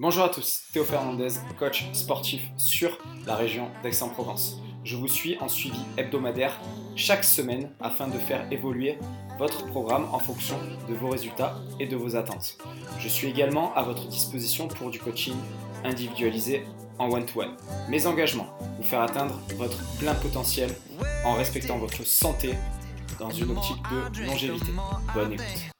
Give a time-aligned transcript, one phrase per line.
[0.00, 4.58] Bonjour à tous, Théo Fernandez, coach sportif sur la région d'Aix-en-Provence.
[4.84, 6.56] Je vous suis en suivi hebdomadaire
[6.94, 8.96] chaque semaine afin de faire évoluer
[9.40, 10.56] votre programme en fonction
[10.88, 12.58] de vos résultats et de vos attentes.
[13.00, 15.34] Je suis également à votre disposition pour du coaching
[15.82, 16.62] individualisé
[17.00, 17.56] en one-to-one.
[17.88, 20.70] Mes engagements, vous faire atteindre votre plein potentiel
[21.24, 22.54] en respectant votre santé
[23.18, 23.82] dans une optique
[24.14, 24.70] de longévité.
[25.12, 25.72] Bonne écoute.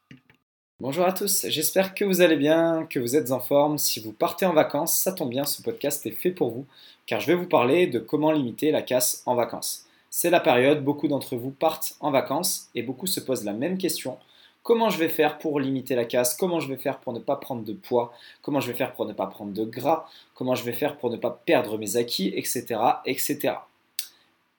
[0.81, 3.79] Bonjour à tous, j'espère que vous allez bien, que vous êtes en forme.
[3.79, 6.67] Si vous partez en vacances, ça tombe bien, ce podcast est fait pour vous,
[7.05, 9.87] car je vais vous parler de comment limiter la casse en vacances.
[10.09, 13.77] C'est la période, beaucoup d'entre vous partent en vacances et beaucoup se posent la même
[13.77, 14.19] question.
[14.63, 16.37] Comment je vais faire pour limiter la casse?
[16.37, 18.13] Comment je vais faire pour ne pas prendre de poids?
[18.41, 20.07] Comment je vais faire pour ne pas prendre de gras?
[20.35, 22.33] Comment je vais faire pour ne pas perdre mes acquis?
[22.37, 22.77] Etc.
[23.05, 23.55] etc.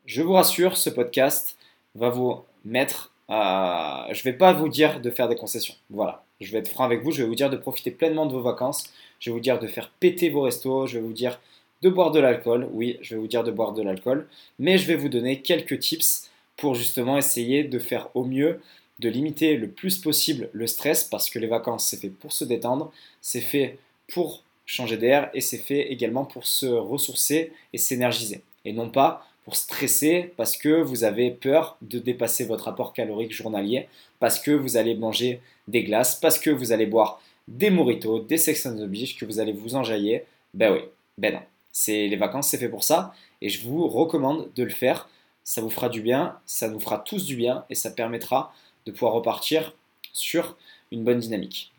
[0.05, 1.55] Je vous rassure, ce podcast
[1.95, 5.75] va vous mettre euh, je ne vais pas vous dire de faire des concessions.
[5.89, 8.31] Voilà, je vais être franc avec vous, je vais vous dire de profiter pleinement de
[8.31, 11.39] vos vacances, je vais vous dire de faire péter vos restos, je vais vous dire
[11.81, 14.87] de boire de l'alcool, oui, je vais vous dire de boire de l'alcool, mais je
[14.87, 18.59] vais vous donner quelques tips pour justement essayer de faire au mieux,
[18.99, 22.43] de limiter le plus possible le stress, parce que les vacances, c'est fait pour se
[22.43, 22.91] détendre,
[23.21, 23.77] c'est fait
[24.11, 28.41] pour changer d'air et c'est fait également pour se ressourcer et s'énergiser.
[28.65, 33.87] Et non pas stresser parce que vous avez peur de dépasser votre apport calorique journalier,
[34.19, 38.37] parce que vous allez manger des glaces, parce que vous allez boire des moritos, des
[38.37, 40.25] sex and the que vous allez vous enjailler.
[40.53, 40.81] Ben oui,
[41.17, 41.41] ben non.
[41.71, 45.09] C'est les vacances, c'est fait pour ça et je vous recommande de le faire.
[45.43, 48.53] Ça vous fera du bien, ça nous fera tous du bien et ça permettra
[48.85, 49.73] de pouvoir repartir
[50.13, 50.57] sur
[50.91, 51.71] une bonne dynamique.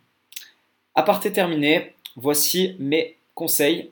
[0.94, 3.90] Aparté terminé, voici mes conseils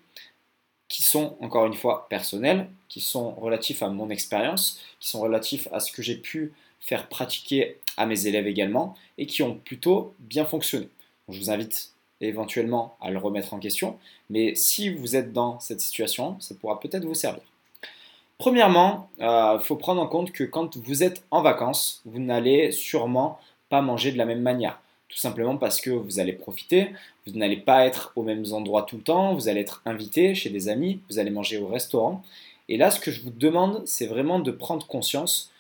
[0.89, 5.69] qui sont encore une fois personnels, qui sont relatifs à mon expérience, qui sont relatifs
[5.73, 10.15] à ce que j'ai pu faire pratiquer à mes élèves également et qui ont plutôt
[10.19, 10.89] bien fonctionné.
[11.29, 13.99] je vous invite éventuellement à le remettre en question,
[14.31, 17.43] mais si vous êtes dans cette situation, ça pourra peut-être vous servir.
[18.39, 22.73] Premièrement, il euh, faut prendre en compte que quand vous êtes en vacances, vous n'allez
[22.73, 24.81] sûrement pas manger de la même manière.
[25.09, 26.91] Tout simplement parce que vous allez profiter,
[27.27, 30.51] vous n'allez pas être aux mêmes endroits tout le temps, vous allez être invité chez
[30.51, 32.23] des amis, vous allez manger au restaurant.
[32.69, 35.51] Et là, ce que je vous demande, c'est vraiment de prendre conscience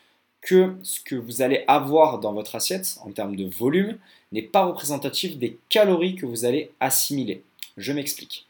[0.40, 3.98] que ce que vous allez avoir dans votre assiette en termes de volume
[4.32, 7.42] n'est pas représentatif des calories que vous allez assimiler.
[7.76, 8.46] Je m'explique.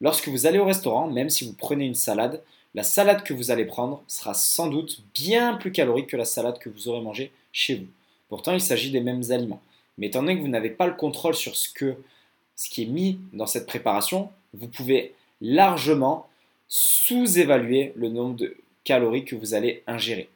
[0.00, 2.42] Lorsque vous allez au restaurant, même si vous prenez une salade,
[2.74, 6.58] la salade que vous allez prendre sera sans doute bien plus calorique que la salade
[6.58, 7.86] que vous aurez mangée chez vous.
[8.28, 9.62] Pourtant, il s'agit des mêmes aliments.
[9.98, 13.46] Mais étant donné que vous n'avez pas le contrôle sur ce, qui est mis dans
[13.46, 16.28] cette préparation, vous pouvez largement
[16.68, 20.28] sous-évaluer le nombre de calories que vous allez ingérer.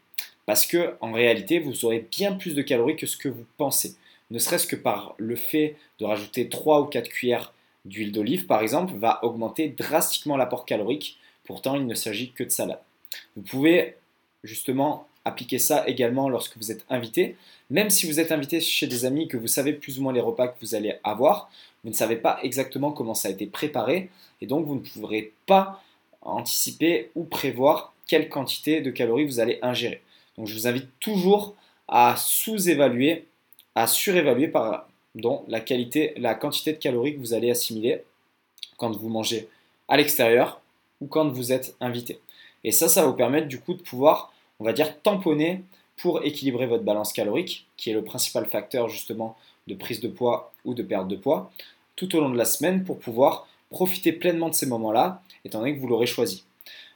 [0.46, 3.94] Parce que en réalité, vous aurez bien plus de calories que ce que vous pensez.
[4.30, 7.52] Ne serait-ce que par le fait de rajouter 3 ou 4 cuillères
[7.84, 11.18] d'huile d'olive, par exemple, va augmenter drastiquement l'apport calorique.
[11.44, 12.80] Pourtant, il ne s'agit que de salade.
[13.36, 13.96] Vous pouvez
[14.44, 17.36] justement appliquer ça également lorsque vous êtes invité.
[17.68, 20.20] Même si vous êtes invité chez des amis que vous savez plus ou moins les
[20.20, 21.50] repas que vous allez avoir,
[21.84, 24.10] vous ne savez pas exactement comment ça a été préparé
[24.40, 25.82] et donc vous ne pourrez pas
[26.22, 30.02] anticiper ou prévoir quelle quantité de calories vous allez ingérer.
[30.36, 31.54] Donc je vous invite toujours
[31.88, 33.26] à sous-évaluer,
[33.74, 38.02] à surévaluer pardon, la qualité, la quantité de calories que vous allez assimiler
[38.76, 39.48] quand vous mangez
[39.88, 40.60] à l'extérieur
[41.00, 42.20] ou quand vous êtes invité.
[42.64, 45.62] Et ça, ça va vous permettre du coup de pouvoir on va dire, tamponner
[45.96, 50.52] pour équilibrer votre balance calorique, qui est le principal facteur justement de prise de poids
[50.64, 51.50] ou de perte de poids,
[51.96, 55.74] tout au long de la semaine pour pouvoir profiter pleinement de ces moments-là, étant donné
[55.74, 56.44] que vous l'aurez choisi.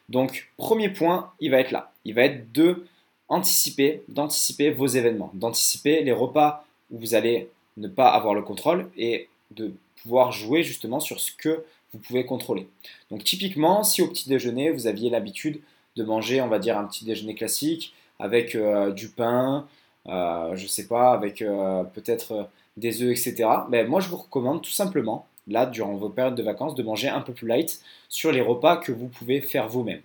[0.09, 1.93] Donc, premier point, il va être là.
[2.05, 2.87] Il va être de
[3.29, 8.91] anticiper, d'anticiper vos événements, d'anticiper les repas où vous allez ne pas avoir le contrôle
[8.97, 12.69] et de pouvoir jouer justement sur ce que vous pouvez contrôler.
[13.11, 15.61] Donc typiquement, si au petit déjeuner, vous aviez l'habitude
[15.97, 19.67] de manger, on va dire, un petit déjeuner classique avec euh, du pain,
[20.07, 23.49] euh, je sais pas, avec euh, peut-être des œufs, etc.
[23.69, 27.09] Mais moi, je vous recommande tout simplement, là, durant vos périodes de vacances, de manger
[27.09, 30.01] un peu plus light sur les repas que vous pouvez faire vous-même.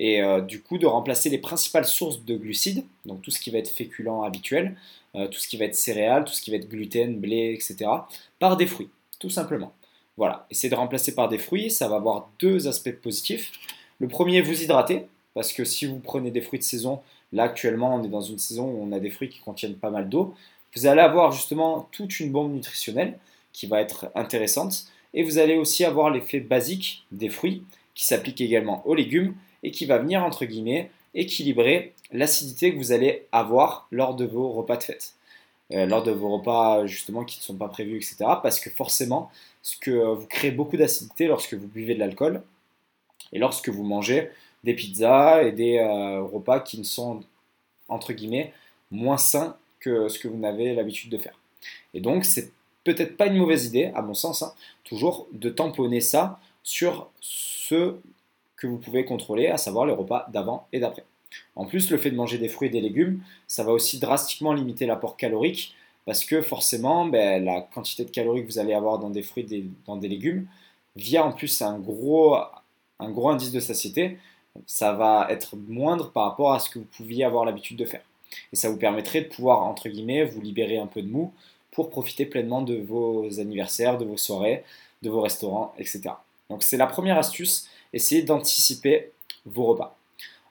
[0.00, 3.58] Et du coup, de remplacer les principales sources de glucides, donc tout ce qui va
[3.58, 4.76] être féculent habituel,
[5.12, 7.90] tout ce qui va être céréales, tout ce qui va être gluten, blé, etc.,
[8.38, 9.72] par des fruits, tout simplement.
[10.16, 13.50] Voilà, essayez de remplacer par des fruits, ça va avoir deux aspects positifs.
[13.98, 17.00] Le premier, vous hydrater, parce que si vous prenez des fruits de saison,
[17.32, 19.90] là actuellement on est dans une saison où on a des fruits qui contiennent pas
[19.90, 20.34] mal d'eau,
[20.74, 23.16] vous allez avoir justement toute une bombe nutritionnelle
[23.52, 24.86] qui va être intéressante.
[25.14, 27.62] Et vous allez aussi avoir l'effet basique des fruits
[27.94, 32.90] qui s'applique également aux légumes et qui va venir entre guillemets équilibrer l'acidité que vous
[32.90, 35.14] allez avoir lors de vos repas de fête.
[35.72, 38.16] euh, lors de vos repas justement qui ne sont pas prévus, etc.
[38.42, 39.30] Parce que forcément,
[39.62, 42.42] ce que vous créez beaucoup d'acidité lorsque vous buvez de l'alcool
[43.32, 44.30] et lorsque vous mangez
[44.64, 45.80] des pizzas et des
[46.32, 47.20] repas qui ne sont
[47.88, 48.52] entre guillemets
[48.90, 51.38] moins sains que ce que vous n'avez l'habitude de faire.
[51.94, 52.50] Et donc c'est
[52.84, 54.52] peut-être pas une mauvaise idée, à mon sens, hein,
[54.84, 57.96] toujours de tamponner ça sur ce
[58.56, 61.04] que vous pouvez contrôler, à savoir les repas d'avant et d'après.
[61.54, 64.52] En plus, le fait de manger des fruits et des légumes, ça va aussi drastiquement
[64.52, 65.74] limiter l'apport calorique
[66.06, 69.46] parce que forcément, ben, la quantité de calories que vous allez avoir dans des fruits
[69.52, 70.46] et dans des légumes,
[70.96, 72.36] via en plus un gros,
[72.98, 74.18] un gros indice de satiété,
[74.66, 78.02] ça va être moindre par rapport à ce que vous pouviez avoir l'habitude de faire.
[78.52, 81.32] Et ça vous permettrait de pouvoir, entre guillemets, vous libérer un peu de mou
[81.70, 84.64] pour profiter pleinement de vos anniversaires, de vos soirées,
[85.02, 86.10] de vos restaurants, etc.
[86.50, 89.12] Donc c'est la première astuce, essayez d'anticiper
[89.46, 89.96] vos repas.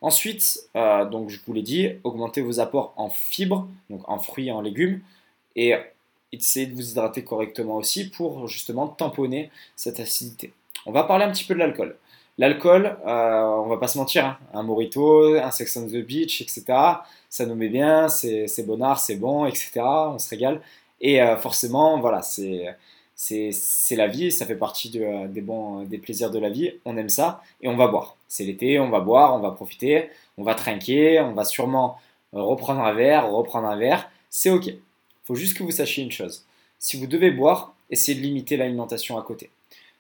[0.02, 4.48] Ensuite, euh, donc je vous l'ai dit, augmentez vos apports en fibres, donc en fruits
[4.48, 5.02] et en légumes,
[5.56, 5.74] et
[6.32, 10.54] essayez de vous hydrater correctement aussi pour justement tamponner cette acidité.
[10.86, 11.98] On va parler un petit peu de l'alcool.
[12.40, 16.40] L'alcool, euh, on va pas se mentir, hein, un morito, un Sex on the Beach,
[16.42, 16.66] etc.
[17.30, 19.82] Ça nous met bien, c'est bonnard, c'est bon, etc.
[19.82, 20.62] On se régale.
[21.02, 22.76] Et euh, forcément, voilà, c'est
[23.92, 27.68] la vie, ça fait partie des, des plaisirs de la vie, on aime ça et
[27.68, 28.16] on va boire.
[28.28, 31.98] C'est l'été, on va boire, on va profiter, on va trinquer, on va sûrement
[32.34, 34.68] reprendre un verre, reprendre un verre, c'est ok.
[34.68, 34.80] Il
[35.26, 36.46] faut juste que vous sachiez une chose.
[36.80, 39.50] Si vous devez boire, essayez de limiter l'alimentation à côté.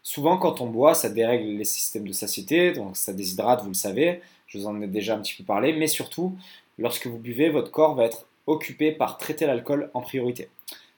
[0.07, 3.73] Souvent, quand on boit, ça dérègle les systèmes de satiété, donc ça déshydrate, vous le
[3.73, 6.33] savez, je vous en ai déjà un petit peu parlé, mais surtout,
[6.77, 10.47] lorsque vous buvez, votre corps va être occupé par traiter l'alcool en priorité.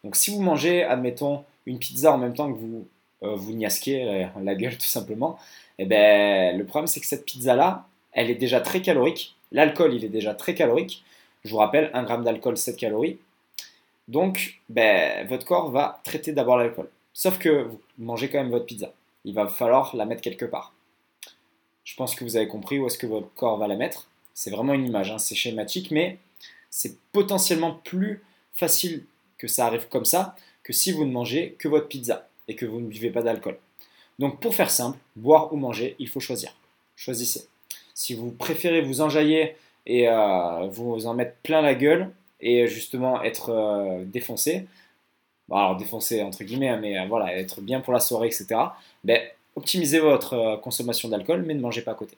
[0.04, 2.88] Donc si vous mangez, admettons, une pizza en même temps que vous
[3.24, 5.40] euh, vous niasquez la gueule tout simplement,
[5.80, 9.36] eh ben, le problème c'est que cette pizza-là, elle est déjà très calorique.
[9.52, 11.04] L'alcool, il est déjà très calorique.
[11.44, 13.18] Je vous rappelle, 1 gramme d'alcool, 7 calories.
[14.08, 16.90] Donc, ben, votre corps va traiter d'abord l'alcool.
[17.20, 18.94] Sauf que vous mangez quand même votre pizza.
[19.26, 20.74] Il va falloir la mettre quelque part.
[21.84, 24.08] Je pense que vous avez compris où est-ce que votre corps va la mettre.
[24.34, 25.18] C'est vraiment une image, hein.
[25.18, 26.18] c'est schématique, mais
[26.70, 28.24] c'est potentiellement plus
[28.54, 29.04] facile
[29.38, 30.34] que ça arrive comme ça
[30.64, 33.58] que si vous ne mangez que votre pizza et que vous ne buvez pas d'alcool.
[34.18, 36.56] Donc pour faire simple, boire ou manger, il faut choisir.
[36.96, 37.50] Choisissez.
[37.94, 43.22] Si vous préférez vous enjailler et euh, vous en mettre plein la gueule et justement
[43.24, 44.68] être euh, défoncé,
[45.52, 48.48] alors défoncé entre guillemets, mais euh, voilà, être bien pour la soirée, etc.,
[49.04, 49.22] ben,
[49.56, 52.18] optimisez votre consommation d'alcool, mais ne mangez pas à côté.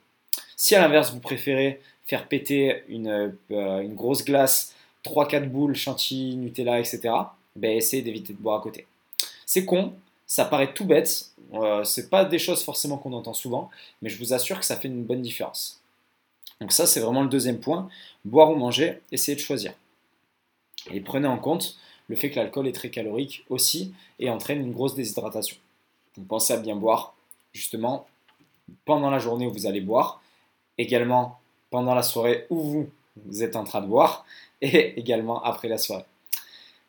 [0.55, 4.75] Si à l'inverse, vous préférez faire péter une, une grosse glace,
[5.05, 7.13] 3-4 boules, chantilly, Nutella, etc.,
[7.55, 8.85] ben, essayez d'éviter de boire à côté.
[9.45, 9.93] C'est con,
[10.27, 13.69] ça paraît tout bête, euh, c'est pas des choses forcément qu'on entend souvent,
[14.01, 15.81] mais je vous assure que ça fait une bonne différence.
[16.61, 17.89] Donc ça, c'est vraiment le deuxième point.
[18.23, 19.73] Boire ou manger, essayez de choisir.
[20.91, 21.77] Et prenez en compte
[22.11, 25.55] le fait que l'alcool est très calorique aussi et entraîne une grosse déshydratation.
[26.17, 27.15] Vous pensez à bien boire,
[27.53, 28.05] justement,
[28.83, 30.21] pendant la journée où vous allez boire,
[30.77, 32.85] également pendant la soirée où
[33.15, 34.25] vous êtes en train de boire,
[34.61, 36.03] et également après la soirée.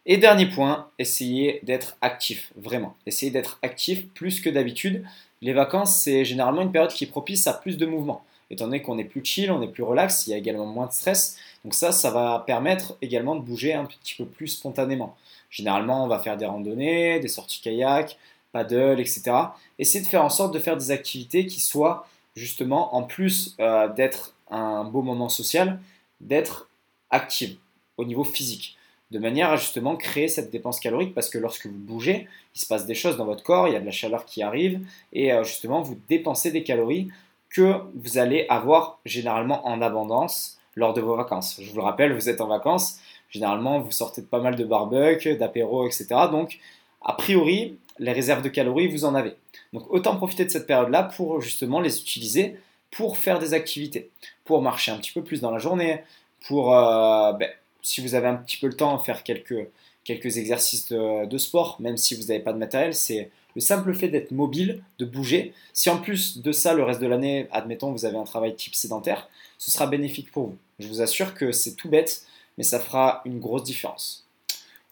[0.06, 2.96] Et dernier point, essayez d'être actif, vraiment.
[3.06, 5.06] Essayez d'être actif plus que d'habitude.
[5.40, 8.24] Les vacances, c'est généralement une période qui est propice à plus de mouvement.
[8.52, 10.86] Étant donné qu'on est plus chill, on est plus relax, il y a également moins
[10.86, 11.36] de stress.
[11.64, 15.16] Donc ça, ça va permettre également de bouger un petit peu plus spontanément.
[15.50, 18.18] Généralement, on va faire des randonnées, des sorties kayak,
[18.52, 19.32] paddle, etc.
[19.78, 22.06] Essayez de faire en sorte de faire des activités qui soient
[22.36, 25.80] justement, en plus euh, d'être un beau moment social,
[26.20, 26.68] d'être
[27.10, 27.56] active
[27.96, 28.76] au niveau physique
[29.12, 32.66] de manière à justement créer cette dépense calorique parce que lorsque vous bougez, il se
[32.66, 34.80] passe des choses dans votre corps, il y a de la chaleur qui arrive
[35.12, 37.10] et euh, justement vous dépensez des calories
[37.54, 41.58] que vous allez avoir généralement en abondance lors de vos vacances.
[41.60, 42.98] Je vous le rappelle, vous êtes en vacances,
[43.30, 46.06] généralement vous sortez de pas mal de barbecue, d'apéro, etc.
[46.30, 46.58] Donc
[47.02, 49.34] a priori, les réserves de calories, vous en avez.
[49.72, 52.56] Donc autant profiter de cette période-là pour justement les utiliser
[52.92, 54.10] pour faire des activités,
[54.44, 56.02] pour marcher un petit peu plus dans la journée,
[56.46, 57.48] pour euh, ben,
[57.80, 59.68] si vous avez un petit peu le temps, faire quelques,
[60.04, 64.08] quelques exercices de, sport, même si vous n'avez pas de matériel, c'est le simple fait
[64.08, 65.52] d'être mobile, de bouger.
[65.72, 68.74] Si en plus de ça, le reste de l'année, admettons, vous avez un travail type
[68.74, 69.28] sédentaire,
[69.58, 70.56] ce sera bénéfique pour vous.
[70.78, 72.24] Je vous assure que c'est tout bête,
[72.58, 74.26] mais ça fera une grosse différence.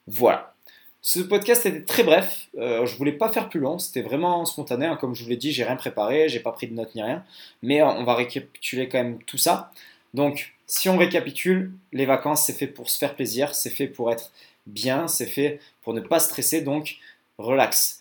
[0.07, 0.55] Voilà.
[1.03, 2.49] Ce podcast était très bref.
[2.59, 3.79] Euh, je voulais pas faire plus long.
[3.79, 4.87] C'était vraiment spontané.
[4.87, 4.97] Hein.
[5.01, 7.25] Comme je vous l'ai dit, j'ai rien préparé, j'ai pas pris de notes ni rien.
[7.63, 9.73] Mais on va récapituler quand même tout ça.
[10.13, 14.13] Donc, si on récapitule, les vacances, c'est fait pour se faire plaisir, c'est fait pour
[14.13, 14.31] être
[14.67, 16.99] bien, c'est fait pour ne pas stresser, donc
[17.39, 18.00] relax.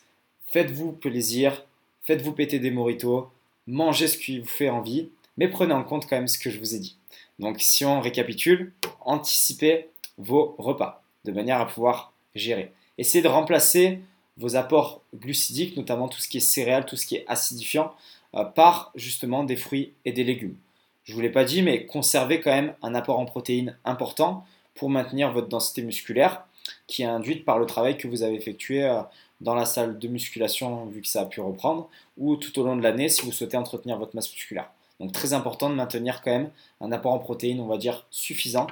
[0.51, 1.63] Faites-vous plaisir,
[2.06, 3.29] faites-vous péter des moritos,
[3.68, 6.58] mangez ce qui vous fait envie, mais prenez en compte quand même ce que je
[6.58, 6.98] vous ai dit.
[7.38, 11.03] Donc si on récapitule, anticipez vos repas.
[11.25, 12.72] de manière à pouvoir gérer.
[12.98, 14.00] Essayez de remplacer
[14.38, 17.94] vos apports glucidiques, notamment tout ce qui est céréales, tout ce qui est acidifiant,
[18.34, 20.56] euh, par justement des fruits et des légumes.
[21.03, 24.46] Je ne vous l'ai pas dit, mais conservez quand même un apport en protéines important
[24.74, 26.46] pour maintenir votre densité musculaire
[26.88, 29.01] qui est induite par le travail que vous avez effectué euh,
[29.41, 32.75] dans la salle de musculation, vu que ça a pu reprendre, ou tout au long
[32.75, 34.69] de l'année si vous souhaitez entretenir votre masse musculaire.
[35.00, 38.67] Donc très important de maintenir quand même un apport en protéines, on va dire, suffisant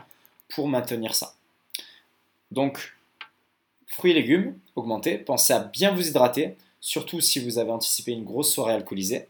[0.49, 1.35] pour maintenir ça.
[2.51, 2.95] Donc,
[3.85, 5.17] fruits et légumes, augmentez.
[5.17, 9.27] Pensez à bien vous hydrater, surtout si vous avez anticipé une grosse soirée alcoolisée.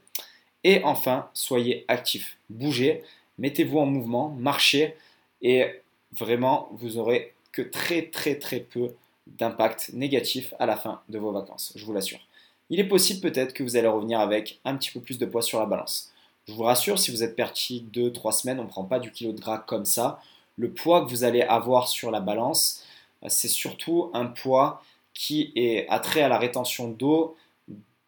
[0.63, 3.03] Et enfin, soyez actifs, bougez,
[3.37, 4.95] mettez-vous en mouvement, marchez,
[5.41, 8.93] et vraiment, vous aurez que très très très peu
[9.37, 12.19] d'impact négatif à la fin de vos vacances, je vous l'assure.
[12.69, 15.41] Il est possible peut-être que vous allez revenir avec un petit peu plus de poids
[15.41, 16.11] sur la balance.
[16.47, 19.33] Je vous rassure, si vous êtes parti 2-3 semaines, on ne prend pas du kilo
[19.33, 20.21] de gras comme ça.
[20.57, 22.83] Le poids que vous allez avoir sur la balance,
[23.27, 24.81] c'est surtout un poids
[25.13, 27.35] qui est attrait à la rétention d'eau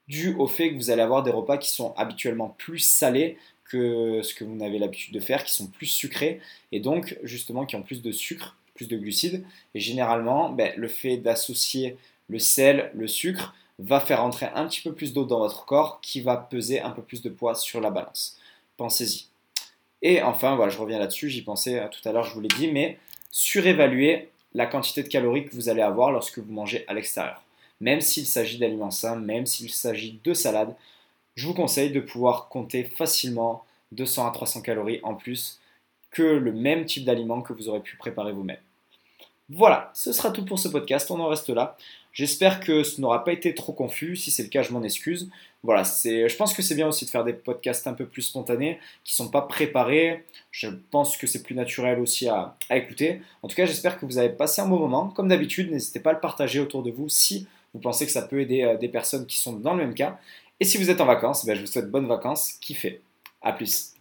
[0.08, 4.22] dû au fait que vous allez avoir des repas qui sont habituellement plus salés que
[4.24, 6.40] ce que vous n'avez l'habitude de faire, qui sont plus sucrés
[6.72, 9.44] et donc justement qui ont plus de sucre, plus de glucides.
[9.76, 11.98] Et généralement, ben, le fait d'associer
[12.30, 16.00] le sel, le sucre, va faire entrer un petit peu plus d'eau dans votre corps
[16.02, 18.38] qui va peser un peu plus de poids sur la balance.
[18.78, 19.26] Pensez-y.
[20.02, 22.48] Et enfin, voilà, je reviens là-dessus, j'y pensais euh, tout à l'heure, je vous l'ai
[22.48, 22.98] dit, mais
[23.32, 27.44] surévaluer la quantité de calories que vous allez avoir lorsque vous mangez à l'extérieur.
[27.82, 30.74] Même s'il s'agit d'aliments sains, même s'il s'agit de salades,
[31.36, 35.60] je vous conseille de pouvoir compter facilement 200 à 300 calories en plus
[36.12, 38.58] que le même type d'aliment que vous aurez pu préparer vous-même.
[39.50, 41.76] Voilà, ce sera tout pour ce podcast, on en reste là.
[42.14, 44.16] J'espère que ce n'aura pas été trop confus.
[44.16, 45.30] Si c'est le cas, je m'en excuse.
[45.64, 48.80] Voilà, je pense que c'est bien aussi de faire des podcasts un peu plus spontanés,
[49.04, 50.26] qui ne sont pas préparés.
[50.52, 53.22] Je pense que c'est plus naturel aussi à, écouter.
[53.44, 55.10] En tout cas, j'espère que vous avez passé un bon moment.
[55.10, 58.24] Comme d'habitude, n'hésitez pas à le partager autour de vous si vous pensez que ça
[58.24, 60.20] peut aider euh, des personnes qui sont dans le même cas.
[60.60, 62.54] Et si vous êtes en vacances, ben, je vous souhaite bonnes vacances.
[62.60, 63.02] Kiffez.
[63.42, 63.94] A plus.